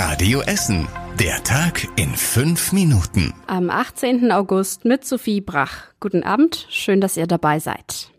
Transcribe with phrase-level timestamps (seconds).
[0.00, 0.86] Radio Essen.
[1.18, 3.34] Der Tag in fünf Minuten.
[3.48, 4.30] Am 18.
[4.30, 5.88] August mit Sophie Brach.
[5.98, 8.12] Guten Abend, schön, dass ihr dabei seid.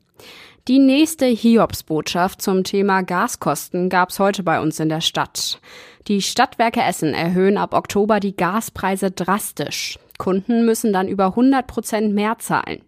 [0.67, 5.61] Die nächste Hiobsbotschaft zum Thema Gaskosten gab's heute bei uns in der Stadt.
[6.09, 9.97] Die Stadtwerke Essen erhöhen ab Oktober die Gaspreise drastisch.
[10.17, 12.81] Kunden müssen dann über 100 Prozent mehr zahlen.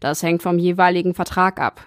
[0.00, 1.84] Das hängt vom jeweiligen Vertrag ab.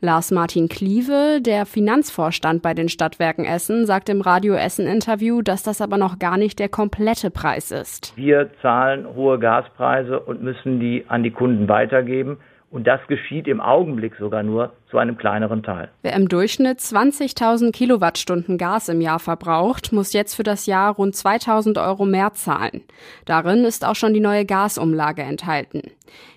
[0.00, 5.62] Lars Martin Kliewe, der Finanzvorstand bei den Stadtwerken Essen, sagt im Radio Essen Interview, dass
[5.62, 8.12] das aber noch gar nicht der komplette Preis ist.
[8.16, 12.38] Wir zahlen hohe Gaspreise und müssen die an die Kunden weitergeben.
[12.70, 15.90] Und das geschieht im Augenblick sogar nur zu einem kleineren Teil.
[16.02, 21.16] Wer im Durchschnitt 20.000 Kilowattstunden Gas im Jahr verbraucht, muss jetzt für das Jahr rund
[21.16, 22.82] 2.000 Euro mehr zahlen.
[23.24, 25.82] Darin ist auch schon die neue Gasumlage enthalten.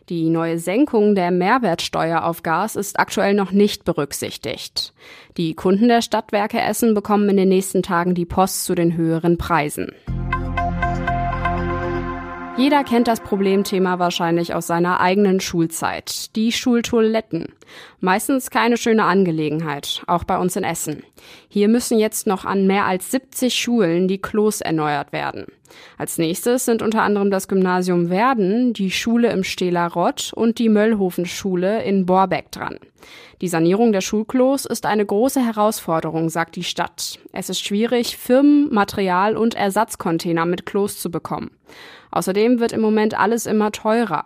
[0.09, 4.93] Die neue Senkung der Mehrwertsteuer auf Gas ist aktuell noch nicht berücksichtigt.
[5.37, 9.37] Die Kunden der Stadtwerke Essen bekommen in den nächsten Tagen die Post zu den höheren
[9.37, 9.91] Preisen.
[12.55, 16.35] Jeder kennt das Problemthema wahrscheinlich aus seiner eigenen Schulzeit.
[16.35, 17.47] Die Schultoiletten.
[17.99, 21.01] Meistens keine schöne Angelegenheit, auch bei uns in Essen.
[21.49, 25.47] Hier müssen jetzt noch an mehr als 70 Schulen die Klos erneuert werden.
[25.97, 30.69] Als nächstes sind unter anderem das Gymnasium Werden, die Schule im Stehler Rott und die
[30.69, 32.77] Möllhofen-Schule in Borbeck dran.
[33.41, 37.17] Die Sanierung der Schulklos ist eine große Herausforderung, sagt die Stadt.
[37.31, 41.49] Es ist schwierig, Firmen, Material und Ersatzcontainer mit Klos zu bekommen.
[42.13, 44.25] Außerdem wird im Moment alles immer teurer.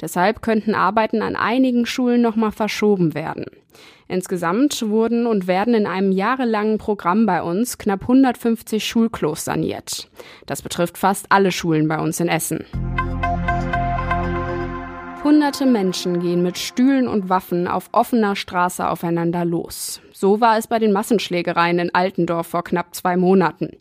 [0.00, 3.46] Deshalb könnten Arbeiten an einigen Schulen nochmal verschoben werden.
[4.06, 10.08] Insgesamt wurden und werden in einem jahrelangen Programm bei uns knapp 150 Schulklos saniert.
[10.46, 12.64] Das betrifft fast alle Schulen bei uns in Essen.
[15.24, 20.02] Hunderte Menschen gehen mit Stühlen und Waffen auf offener Straße aufeinander los.
[20.12, 23.78] So war es bei den Massenschlägereien in Altendorf vor knapp zwei Monaten.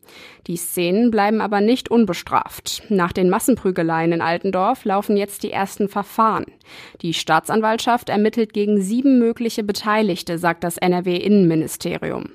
[0.47, 2.83] Die Szenen bleiben aber nicht unbestraft.
[2.87, 6.45] Nach den Massenprügeleien in Altendorf laufen jetzt die ersten Verfahren.
[7.01, 12.29] Die Staatsanwaltschaft ermittelt gegen sieben mögliche Beteiligte, sagt das NRW-Innenministerium.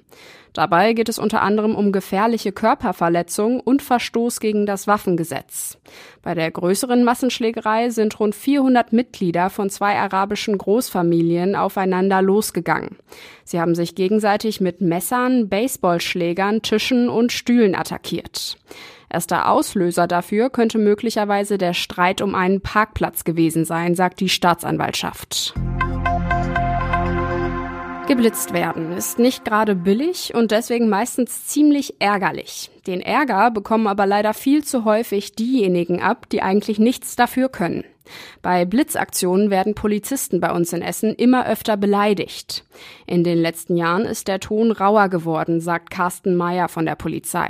[0.53, 5.79] Dabei geht es unter anderem um gefährliche Körperverletzung und Verstoß gegen das Waffengesetz.
[6.23, 12.97] Bei der größeren Massenschlägerei sind rund 400 Mitglieder von zwei arabischen Großfamilien aufeinander losgegangen.
[13.45, 18.59] Sie haben sich gegenseitig mit Messern, Baseballschlägern, Tischen und Stühlen attackiert.
[19.11, 25.55] Erster Auslöser dafür könnte möglicherweise der Streit um einen Parkplatz gewesen sein, sagt die Staatsanwaltschaft.
[28.09, 32.71] Geblitzt werden ist nicht gerade billig und deswegen meistens ziemlich ärgerlich.
[32.87, 37.85] Den Ärger bekommen aber leider viel zu häufig diejenigen ab, die eigentlich nichts dafür können.
[38.43, 42.65] Bei Blitzaktionen werden Polizisten bei uns in Essen immer öfter beleidigt.
[43.07, 47.49] In den letzten Jahren ist der Ton rauer geworden, sagt Carsten Meyer von der Polizei.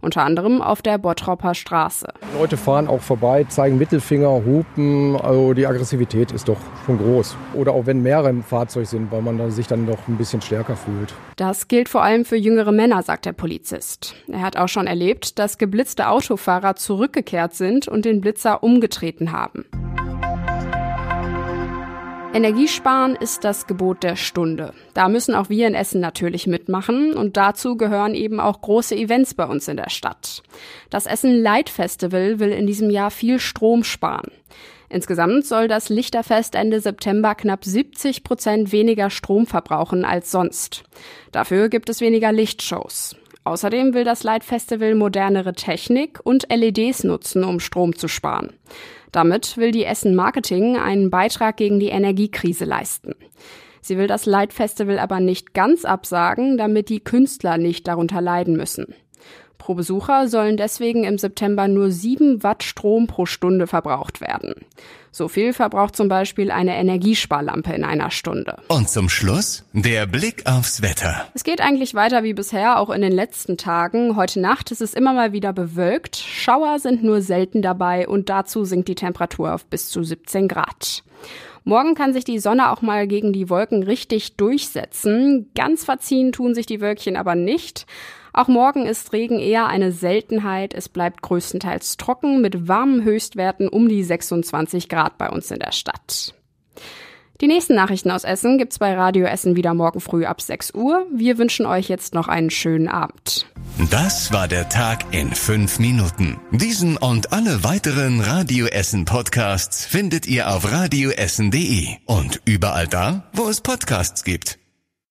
[0.00, 2.08] Unter anderem auf der Bottropper Straße.
[2.38, 5.16] Leute fahren auch vorbei, zeigen Mittelfinger, hupen.
[5.16, 7.36] Also die Aggressivität ist doch schon groß.
[7.54, 10.76] Oder auch wenn mehrere im Fahrzeug sind, weil man sich dann doch ein bisschen stärker
[10.76, 11.14] fühlt.
[11.36, 14.14] Das gilt vor allem für jüngere Männer, sagt der Polizist.
[14.28, 19.64] Er hat auch schon erlebt, dass geblitzte Autofahrer zurückgekehrt sind und den Blitzer umgetreten haben.
[22.36, 24.74] Energiesparen ist das Gebot der Stunde.
[24.92, 29.32] Da müssen auch wir in Essen natürlich mitmachen und dazu gehören eben auch große Events
[29.32, 30.42] bei uns in der Stadt.
[30.90, 34.30] Das Essen Light Festival will in diesem Jahr viel Strom sparen.
[34.90, 40.84] Insgesamt soll das Lichterfest Ende September knapp 70 Prozent weniger Strom verbrauchen als sonst.
[41.32, 43.16] Dafür gibt es weniger Lichtshows.
[43.44, 48.52] Außerdem will das Light Festival modernere Technik und LEDs nutzen, um Strom zu sparen.
[49.16, 53.14] Damit will die Essen Marketing einen Beitrag gegen die Energiekrise leisten.
[53.80, 58.58] Sie will das Light Festival aber nicht ganz absagen, damit die Künstler nicht darunter leiden
[58.58, 58.94] müssen.
[59.58, 64.54] Pro Besucher sollen deswegen im September nur 7 Watt Strom pro Stunde verbraucht werden.
[65.10, 68.58] So viel verbraucht zum Beispiel eine Energiesparlampe in einer Stunde.
[68.68, 71.26] Und zum Schluss der Blick aufs Wetter.
[71.32, 74.14] Es geht eigentlich weiter wie bisher, auch in den letzten Tagen.
[74.14, 76.16] Heute Nacht ist es immer mal wieder bewölkt.
[76.16, 81.02] Schauer sind nur selten dabei und dazu sinkt die Temperatur auf bis zu 17 Grad.
[81.64, 85.50] Morgen kann sich die Sonne auch mal gegen die Wolken richtig durchsetzen.
[85.56, 87.86] Ganz verziehen tun sich die Wölkchen aber nicht.
[88.36, 90.74] Auch morgen ist Regen eher eine Seltenheit.
[90.74, 95.72] Es bleibt größtenteils trocken mit warmen Höchstwerten um die 26 Grad bei uns in der
[95.72, 96.34] Stadt.
[97.40, 101.06] Die nächsten Nachrichten aus Essen gibt's bei Radio Essen wieder morgen früh ab 6 Uhr.
[101.14, 103.46] Wir wünschen euch jetzt noch einen schönen Abend.
[103.90, 106.38] Das war der Tag in fünf Minuten.
[106.50, 113.48] Diesen und alle weiteren Radio Essen Podcasts findet ihr auf radioessen.de und überall da, wo
[113.48, 114.58] es Podcasts gibt.